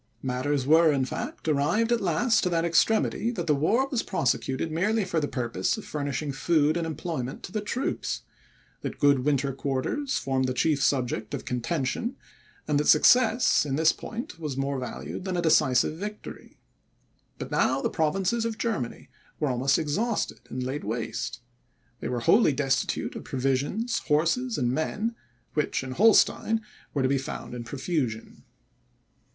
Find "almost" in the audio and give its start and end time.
19.49-19.77